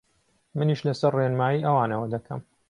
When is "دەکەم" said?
2.15-2.41